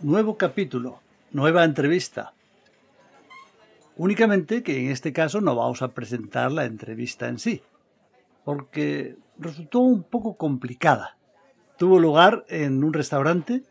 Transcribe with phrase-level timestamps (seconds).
[0.00, 1.00] nuevo capítulo,
[1.32, 2.34] nueva entrevista.
[3.96, 7.62] Únicamente que en este caso no vamos a presentar la entrevista en sí,
[8.44, 11.16] porque resultó un poco complicada.
[11.78, 13.62] Tuvo lugar en un restaurante,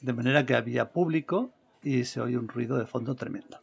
[0.00, 1.50] de manera que había público
[1.82, 3.60] y se oye un ruido de fondo tremendo.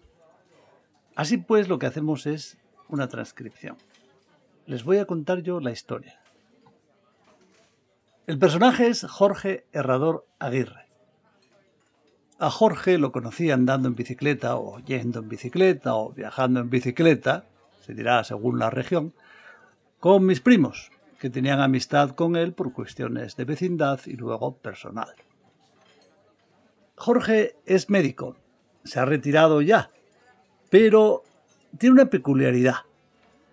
[1.16, 3.78] Así pues, lo que hacemos es una transcripción.
[4.68, 6.20] Les voy a contar yo la historia.
[8.28, 10.85] El personaje es Jorge Herrador Aguirre.
[12.38, 17.46] A Jorge lo conocí andando en bicicleta o yendo en bicicleta o viajando en bicicleta,
[17.80, 19.14] se dirá según la región,
[20.00, 25.14] con mis primos, que tenían amistad con él por cuestiones de vecindad y luego personal.
[26.98, 28.36] Jorge es médico,
[28.84, 29.92] se ha retirado ya,
[30.70, 31.24] pero
[31.78, 32.80] tiene una peculiaridad,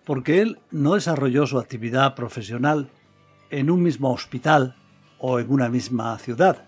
[0.03, 2.89] porque él no desarrolló su actividad profesional
[3.49, 4.75] en un mismo hospital
[5.19, 6.65] o en una misma ciudad.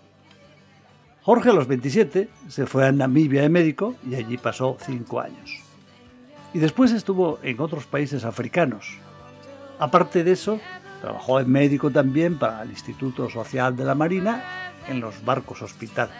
[1.26, 5.58] Jorge a los 27 se fue a Namibia de médico y allí pasó cinco años.
[6.54, 8.96] Y después estuvo en otros países africanos.
[9.80, 10.60] Aparte de eso,
[11.00, 16.10] trabajó en médico también para el Instituto Social de la Marina en los barcos hospital.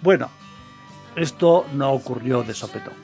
[0.00, 0.30] Bueno,
[1.14, 2.94] esto no ocurrió de sopetón.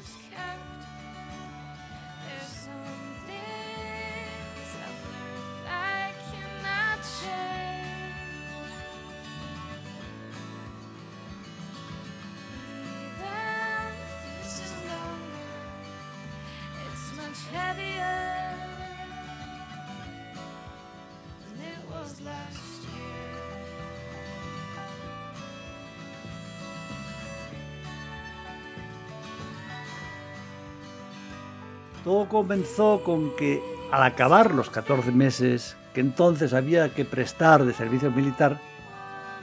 [32.05, 37.73] Todo comenzó con que al acabar los 14 meses que entonces había que prestar de
[37.73, 38.61] servicio militar,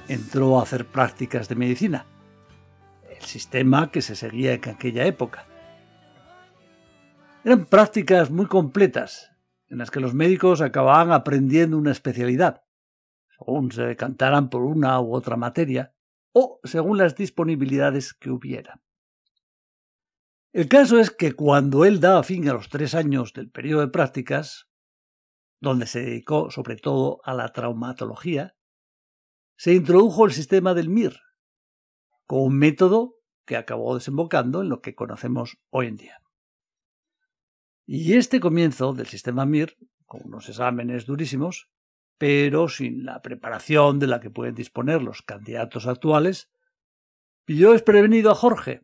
[0.07, 2.05] entró a hacer prácticas de medicina,
[3.09, 5.45] el sistema que se seguía en aquella época.
[7.43, 9.31] Eran prácticas muy completas,
[9.67, 12.63] en las que los médicos acababan aprendiendo una especialidad,
[13.39, 15.95] según se decantaran por una u otra materia,
[16.33, 18.81] o según las disponibilidades que hubiera.
[20.53, 23.87] El caso es que cuando él daba fin a los tres años del periodo de
[23.87, 24.67] prácticas,
[25.61, 28.57] donde se dedicó sobre todo a la traumatología,
[29.55, 31.17] se introdujo el sistema del MIR,
[32.25, 36.17] con un método que acabó desembocando en lo que conocemos hoy en día.
[37.85, 41.69] Y este comienzo del sistema MIR, con unos exámenes durísimos,
[42.17, 46.51] pero sin la preparación de la que pueden disponer los candidatos actuales,
[47.45, 48.83] pilló desprevenido a Jorge,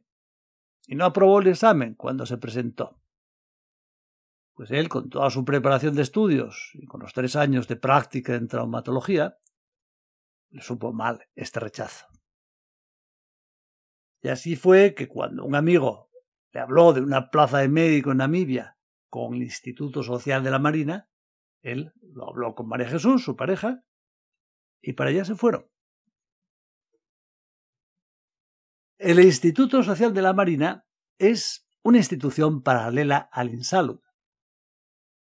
[0.88, 3.00] y no aprobó el examen cuando se presentó.
[4.53, 8.34] Pues él, con toda su preparación de estudios y con los tres años de práctica
[8.34, 9.38] en traumatología,
[10.50, 12.08] le supo mal este rechazo.
[14.24, 16.09] Y así fue que cuando un amigo
[16.53, 20.58] le habló de una plaza de médico en Namibia con el Instituto Social de la
[20.58, 21.09] Marina,
[21.62, 23.84] él lo habló con María Jesús, su pareja,
[24.81, 25.69] y para allá se fueron.
[28.97, 30.84] El Instituto Social de la Marina
[31.19, 34.00] es una institución paralela al INSALUD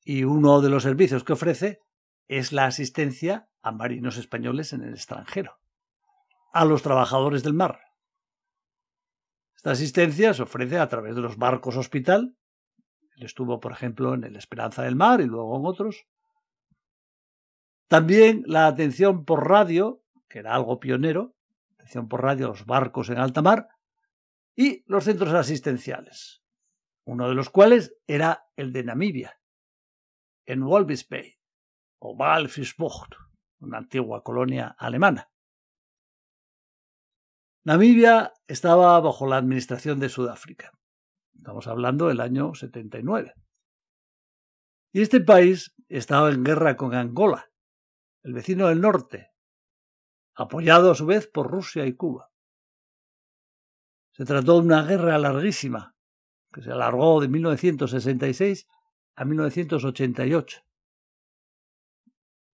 [0.04, 1.80] y uno de los servicios que ofrece
[2.28, 5.58] es la asistencia a marinos españoles en el extranjero,
[6.54, 7.80] a los trabajadores del mar.
[9.56, 12.38] Esta asistencia se ofrece a través de los barcos hospital.
[13.16, 16.06] Él estuvo, por ejemplo, en el Esperanza del Mar y luego en otros.
[17.88, 21.33] También la atención por radio, que era algo pionero,
[21.84, 23.68] atención por radio los barcos en alta mar,
[24.56, 26.42] y los centros asistenciales,
[27.06, 29.40] uno de los cuales era el de Namibia,
[30.46, 31.36] en Walvis Bay,
[32.00, 33.16] o Walvisbucht,
[33.60, 35.30] una antigua colonia alemana.
[37.66, 40.72] Namibia estaba bajo la administración de Sudáfrica.
[41.34, 43.34] Estamos hablando del año 79.
[44.94, 47.50] Y este país estaba en guerra con Angola,
[48.22, 49.33] el vecino del norte,
[50.36, 52.32] apoyado a su vez por Rusia y Cuba.
[54.14, 55.96] Se trató de una guerra larguísima,
[56.52, 58.68] que se alargó de 1966
[59.16, 60.62] a 1988,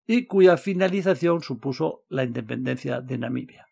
[0.06, 3.66] y cuya finalización supuso la independencia de Namibia.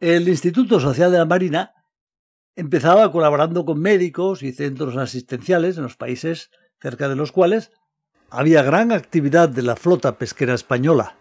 [0.00, 1.72] El Instituto Social de la Marina
[2.56, 6.50] empezaba colaborando con médicos y centros asistenciales en los países
[6.80, 7.72] cerca de los cuales
[8.30, 11.18] había gran actividad de la flota pesquera española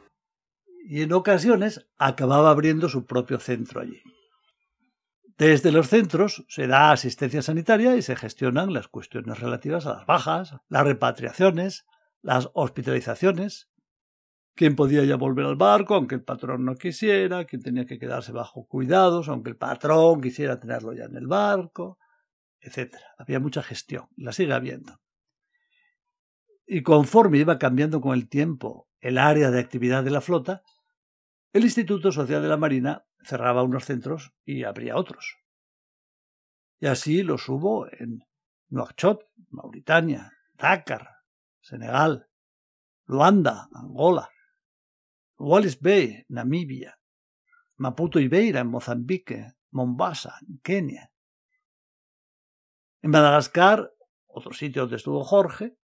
[0.84, 4.02] y en ocasiones acababa abriendo su propio centro allí.
[5.38, 10.06] Desde los centros se da asistencia sanitaria y se gestionan las cuestiones relativas a las
[10.06, 11.86] bajas, las repatriaciones,
[12.22, 13.74] las hospitalizaciones
[14.56, 18.32] quién podía ya volver al barco, aunque el patrón no quisiera, quién tenía que quedarse
[18.32, 21.98] bajo cuidados, aunque el patrón quisiera tenerlo ya en el barco,
[22.60, 22.96] etc.
[23.18, 25.00] Había mucha gestión, la sigue habiendo.
[26.66, 30.64] Y conforme iba cambiando con el tiempo el área de actividad de la flota,
[31.54, 35.38] el Instituto Social de la Marina cerraba unos centros y abría otros.
[36.80, 38.26] Y así los hubo en
[38.70, 41.08] Nouakchott, Mauritania, Dakar,
[41.62, 42.28] Senegal,
[43.06, 44.30] Luanda, Angola,
[45.38, 47.00] Wallis Bay, Namibia,
[47.78, 51.12] Maputo y Beira, en Mozambique, Mombasa, en Kenia.
[53.02, 53.94] En Madagascar,
[54.26, 55.78] otro sitio donde estuvo Jorge,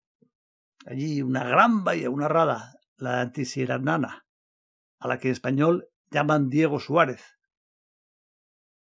[0.87, 4.25] allí una gran bahía, una rada, la Antisieranana,
[4.99, 7.39] a la que en español llaman Diego Suárez.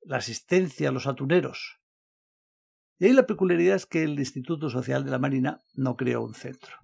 [0.02, 1.80] La asistencia a los atuneros.
[2.98, 6.34] Y ahí la peculiaridad es que el Instituto Social de la Marina no creó un
[6.34, 6.76] centro.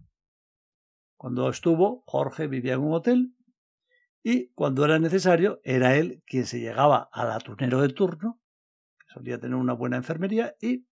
[1.17, 3.35] Cuando estuvo, Jorge vivía en un hotel
[4.23, 8.41] y cuando era necesario era él quien se llegaba al atunero de turno,
[8.99, 10.87] que solía tener una buena enfermería, y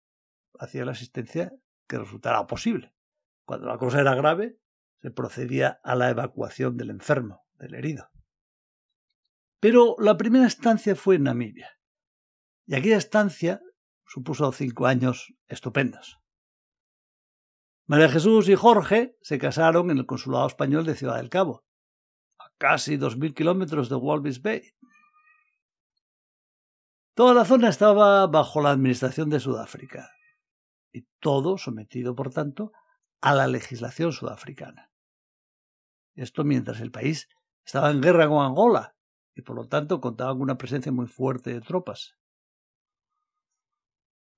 [0.58, 1.52] hacía la asistencia
[1.86, 2.92] que resultara posible.
[3.44, 4.58] Cuando la cosa era grave,
[5.00, 8.10] se procedía a la evacuación del enfermo, del herido.
[9.60, 11.70] Pero la primera estancia fue en Namibia.
[12.66, 13.60] Y aquella estancia
[14.06, 16.18] supuso cinco años estupendos.
[17.86, 21.64] María Jesús y Jorge se casaron en el Consulado Español de Ciudad del Cabo,
[22.38, 24.62] a casi dos mil kilómetros de Walvis Bay.
[27.14, 30.10] Toda la zona estaba bajo la administración de Sudáfrica,
[30.92, 32.72] y todo sometido, por tanto,
[33.20, 34.90] a la legislación sudafricana.
[36.14, 37.28] Esto mientras el país
[37.64, 38.94] estaba en guerra con Angola
[39.40, 42.14] y por lo tanto contaba con una presencia muy fuerte de tropas.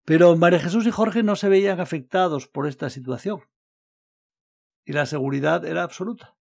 [0.05, 3.41] Pero María Jesús y Jorge no se veían afectados por esta situación.
[4.85, 6.37] Y la seguridad era absoluta.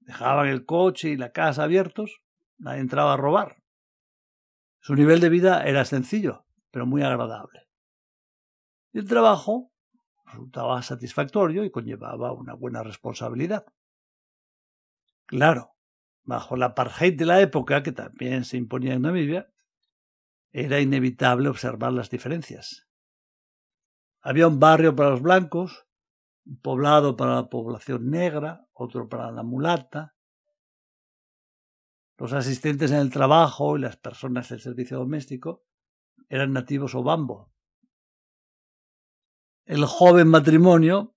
[0.00, 2.20] Dejaban el coche y la casa abiertos,
[2.58, 3.62] nadie entraba a robar.
[4.80, 7.68] Su nivel de vida era sencillo, pero muy agradable.
[8.92, 9.70] Y el trabajo
[10.26, 13.64] resultaba satisfactorio y conllevaba una buena responsabilidad.
[15.26, 15.71] Claro,
[16.24, 19.50] bajo la apartheid de la época, que también se imponía en Namibia,
[20.52, 22.86] era inevitable observar las diferencias.
[24.20, 25.86] Había un barrio para los blancos,
[26.44, 30.14] un poblado para la población negra, otro para la mulata.
[32.18, 35.64] Los asistentes en el trabajo y las personas del servicio doméstico
[36.28, 37.52] eran nativos o bambo,
[39.64, 41.14] el joven matrimonio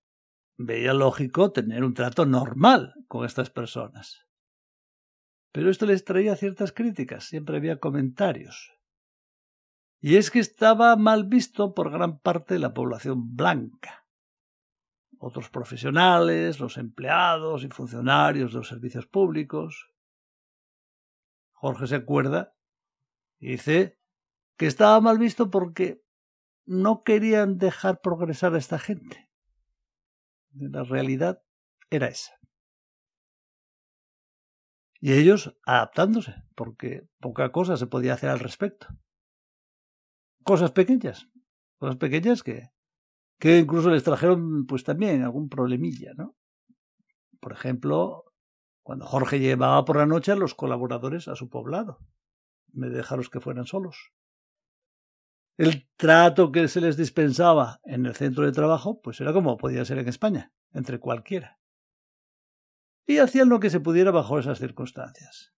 [0.56, 4.25] veía lógico tener un trato normal con estas personas.
[5.56, 8.74] Pero esto les traía ciertas críticas, siempre había comentarios.
[10.02, 14.06] Y es que estaba mal visto por gran parte de la población blanca.
[15.16, 19.88] Otros profesionales, los empleados y funcionarios de los servicios públicos.
[21.52, 22.54] Jorge se acuerda
[23.38, 23.98] y dice
[24.58, 26.04] que estaba mal visto porque
[26.66, 29.30] no querían dejar progresar a esta gente.
[30.52, 31.42] La realidad
[31.88, 32.35] era esa.
[35.00, 38.88] Y ellos adaptándose, porque poca cosa se podía hacer al respecto.
[40.42, 41.28] Cosas pequeñas,
[41.78, 42.70] cosas pequeñas que,
[43.38, 46.36] que incluso les trajeron pues también algún problemilla, ¿no?
[47.40, 48.24] Por ejemplo,
[48.82, 51.98] cuando Jorge llevaba por la noche a los colaboradores a su poblado,
[52.72, 54.12] me dejaros que fueran solos
[55.56, 59.84] el trato que se les dispensaba en el centro de trabajo, pues era como podía
[59.84, 61.58] ser en España, entre cualquiera.
[63.06, 65.54] Y hacían lo que se pudiera bajo esas circunstancias.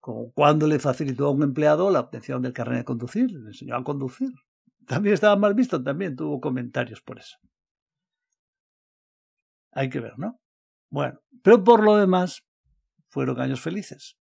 [0.00, 3.76] Como cuando le facilitó a un empleado la obtención del carnet de conducir, le enseñó
[3.76, 4.30] a conducir.
[4.86, 7.36] También estaba mal visto, también tuvo comentarios por eso.
[9.72, 10.40] Hay que ver, ¿no?
[10.90, 12.42] Bueno, pero por lo demás,
[13.08, 14.18] fueron años felices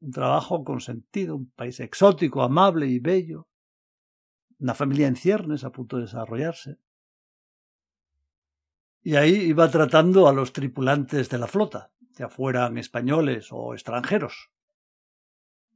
[0.00, 3.48] un trabajo con sentido, un país exótico, amable y bello,
[4.60, 6.78] una familia en ciernes a punto de desarrollarse.
[9.08, 14.50] Y ahí iba tratando a los tripulantes de la flota, ya fueran españoles o extranjeros.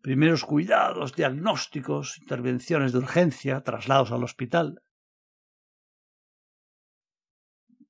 [0.02, 4.82] Primeros cuidados, diagnósticos, intervenciones de urgencia, traslados al hospital.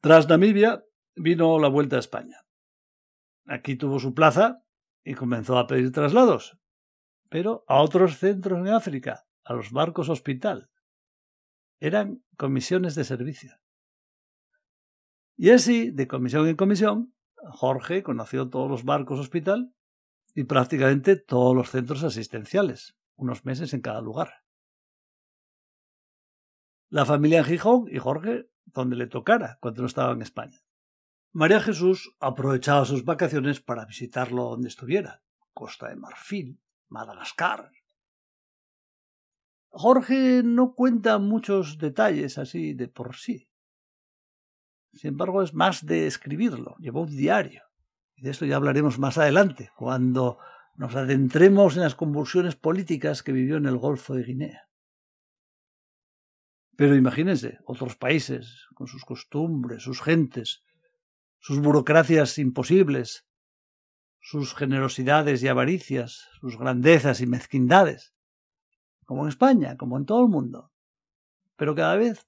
[0.00, 0.84] Tras Namibia
[1.16, 2.36] vino la vuelta a España.
[3.44, 4.62] Aquí tuvo su plaza
[5.02, 6.56] y comenzó a pedir traslados,
[7.28, 10.70] pero a otros centros en África, a los barcos hospital.
[11.80, 13.61] Eran comisiones de servicio.
[15.36, 17.14] Y así, de comisión en comisión,
[17.50, 19.74] Jorge conoció todos los barcos hospital
[20.34, 24.44] y prácticamente todos los centros asistenciales, unos meses en cada lugar.
[26.88, 30.60] La familia en Gijón y Jorge donde le tocara cuando no estaba en España.
[31.32, 35.22] María Jesús aprovechaba sus vacaciones para visitarlo donde estuviera,
[35.52, 37.70] Costa de Marfil, Madagascar.
[39.68, 43.48] Jorge no cuenta muchos detalles así de por sí.
[44.92, 46.76] Sin embargo, es más de escribirlo.
[46.78, 47.62] Llevó un diario.
[48.14, 50.38] Y de esto ya hablaremos más adelante, cuando
[50.76, 54.68] nos adentremos en las convulsiones políticas que vivió en el Golfo de Guinea.
[56.76, 60.62] Pero imagínense, otros países, con sus costumbres, sus gentes,
[61.38, 63.26] sus burocracias imposibles,
[64.20, 68.14] sus generosidades y avaricias, sus grandezas y mezquindades,
[69.04, 70.72] como en España, como en todo el mundo,
[71.56, 72.26] pero cada vez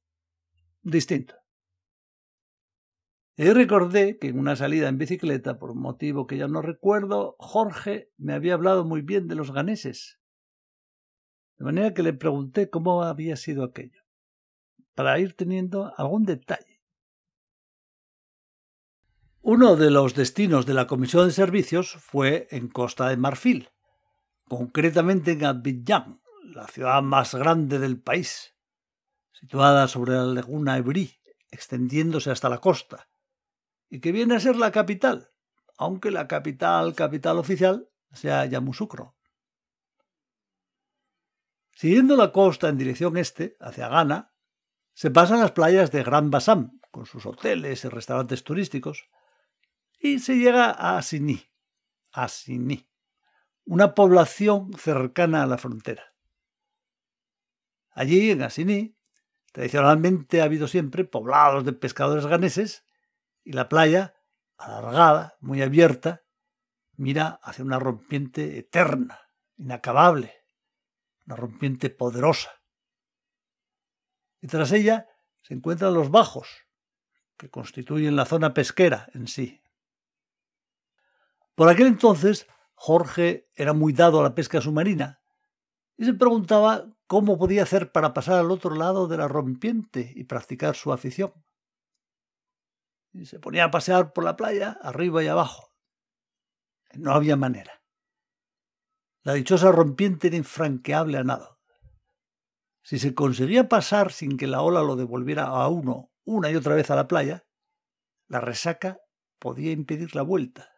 [0.82, 1.34] distinto.
[3.36, 7.34] Y recordé que en una salida en bicicleta, por un motivo que ya no recuerdo,
[7.40, 10.20] Jorge me había hablado muy bien de los ganeses.
[11.58, 14.02] De manera que le pregunté cómo había sido aquello,
[14.94, 16.80] para ir teniendo algún detalle.
[19.40, 23.68] Uno de los destinos de la Comisión de Servicios fue en Costa de Marfil,
[24.44, 28.54] concretamente en Abidjan, la ciudad más grande del país,
[29.32, 33.08] situada sobre la laguna Ebrí, extendiéndose hasta la costa,
[33.94, 35.30] y que viene a ser la capital,
[35.78, 39.14] aunque la capital, capital oficial, sea Yamoussoukro.
[41.70, 44.32] Siguiendo la costa en dirección este, hacia Ghana,
[44.94, 49.08] se pasan las playas de Gran Bassam, con sus hoteles y restaurantes turísticos,
[50.00, 51.40] y se llega a Asini,
[52.10, 52.90] Asini,
[53.64, 56.16] una población cercana a la frontera.
[57.92, 58.98] Allí, en Asini,
[59.52, 62.84] tradicionalmente ha habido siempre poblados de pescadores ganeses
[63.44, 64.14] y la playa,
[64.56, 66.22] alargada, muy abierta,
[66.96, 69.20] mira hacia una rompiente eterna,
[69.56, 70.32] inacabable,
[71.26, 72.50] una rompiente poderosa.
[74.40, 75.08] Y tras ella
[75.42, 76.48] se encuentran los bajos,
[77.36, 79.62] que constituyen la zona pesquera en sí.
[81.54, 85.20] Por aquel entonces, Jorge era muy dado a la pesca submarina
[85.96, 90.24] y se preguntaba cómo podía hacer para pasar al otro lado de la rompiente y
[90.24, 91.32] practicar su afición
[93.14, 95.72] y se ponía a pasear por la playa, arriba y abajo.
[96.94, 97.82] No había manera.
[99.22, 101.60] La dichosa rompiente era infranqueable a nado.
[102.82, 106.74] Si se conseguía pasar sin que la ola lo devolviera a uno una y otra
[106.74, 107.46] vez a la playa,
[108.28, 108.98] la resaca
[109.38, 110.70] podía impedir la vuelta.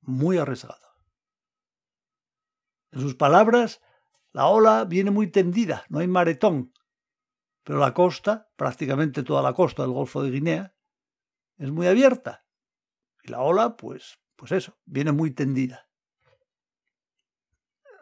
[0.00, 0.88] Muy arriesgado.
[2.92, 3.80] En sus palabras,
[4.32, 6.72] la ola viene muy tendida, no hay maretón,
[7.62, 10.74] pero la costa, prácticamente toda la costa del Golfo de Guinea,
[11.58, 12.44] es muy abierta.
[13.22, 15.88] Y la ola, pues, pues eso, viene muy tendida.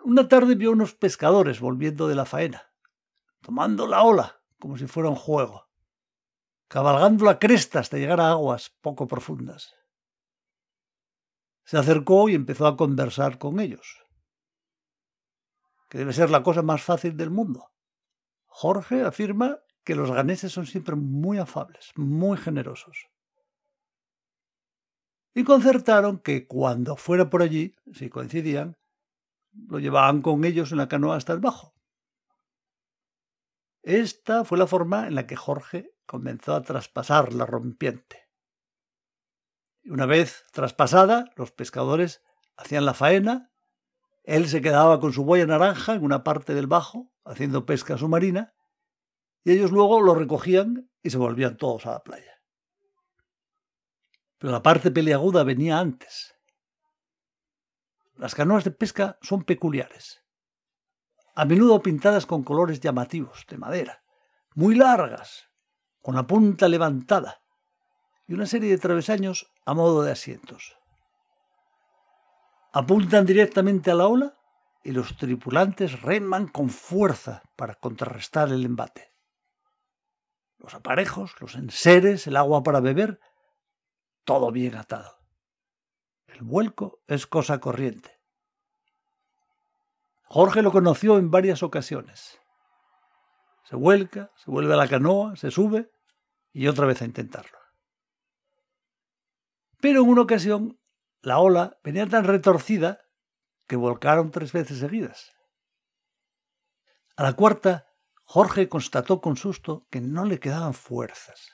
[0.05, 2.73] Una tarde vio unos pescadores volviendo de la faena,
[3.41, 5.69] tomando la ola como si fuera un juego,
[6.69, 9.75] cabalgando la cresta hasta llegar a aguas poco profundas.
[11.65, 14.05] Se acercó y empezó a conversar con ellos,
[15.89, 17.73] que debe ser la cosa más fácil del mundo.
[18.47, 23.13] Jorge afirma que los ganeses son siempre muy afables, muy generosos
[25.35, 28.77] y concertaron que cuando fuera por allí, si coincidían,
[29.69, 31.75] lo llevaban con ellos en la canoa hasta el bajo.
[33.83, 38.29] Esta fue la forma en la que Jorge comenzó a traspasar la rompiente.
[39.85, 42.23] Una vez traspasada, los pescadores
[42.57, 43.51] hacían la faena,
[44.23, 48.55] él se quedaba con su boya naranja en una parte del bajo, haciendo pesca submarina,
[49.43, 52.32] y ellos luego lo recogían y se volvían todos a la playa
[54.43, 56.35] pero la parte peliaguda venía antes.
[58.17, 60.25] Las canoas de pesca son peculiares,
[61.37, 64.03] a menudo pintadas con colores llamativos, de madera,
[64.57, 65.49] muy largas,
[66.01, 67.41] con la punta levantada,
[68.27, 70.77] y una serie de travesaños a modo de asientos.
[72.73, 74.37] Apuntan directamente a la ola
[74.83, 79.13] y los tripulantes reman con fuerza para contrarrestar el embate.
[80.59, 83.21] Los aparejos, los enseres, el agua para beber
[84.25, 85.19] todo bien atado.
[86.27, 88.21] El vuelco es cosa corriente.
[90.25, 92.41] Jorge lo conoció en varias ocasiones.
[93.65, 95.91] Se vuelca, se vuelve a la canoa, se sube
[96.53, 97.59] y otra vez a intentarlo.
[99.81, 100.81] Pero en una ocasión
[101.21, 103.01] la ola venía tan retorcida
[103.67, 105.33] que volcaron tres veces seguidas.
[107.17, 107.87] A la cuarta,
[108.25, 111.53] Jorge constató con susto que no le quedaban fuerzas.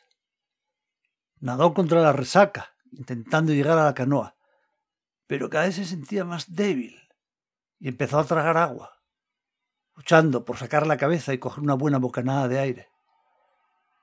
[1.40, 4.37] Nadó contra la resaca, intentando llegar a la canoa,
[5.26, 6.97] pero cada vez se sentía más débil
[7.78, 9.00] y empezó a tragar agua,
[9.95, 12.88] luchando por sacar la cabeza y coger una buena bocanada de aire,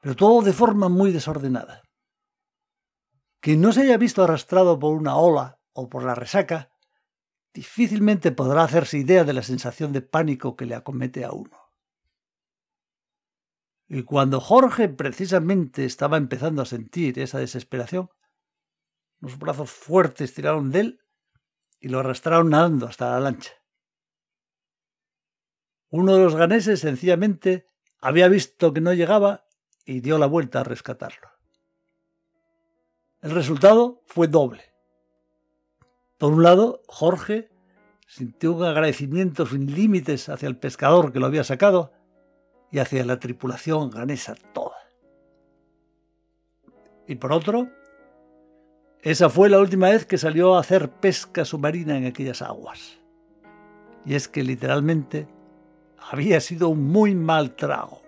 [0.01, 1.81] pero todo de forma muy desordenada.
[3.41, 6.71] Quien no se haya visto arrastrado por una ola o por la resaca,
[7.53, 11.64] difícilmente podrá hacerse idea de la sensación de pánico que le acomete a uno.
[13.87, 18.09] Y cuando Jorge precisamente estaba empezando a sentir esa desesperación,
[19.21, 20.99] unos brazos fuertes tiraron de él
[21.79, 23.51] y lo arrastraron nadando hasta la lancha.
[25.89, 27.67] Uno de los ganeses sencillamente
[27.99, 29.45] había visto que no llegaba
[29.85, 31.29] y dio la vuelta a rescatarlo.
[33.21, 34.63] El resultado fue doble.
[36.17, 37.51] Por un lado, Jorge
[38.07, 41.91] sintió un agradecimiento sin límites hacia el pescador que lo había sacado
[42.71, 44.75] y hacia la tripulación ganesa toda.
[47.07, 47.69] Y por otro,
[49.01, 52.99] esa fue la última vez que salió a hacer pesca submarina en aquellas aguas.
[54.05, 55.27] Y es que literalmente
[56.11, 58.04] había sido un muy mal trago.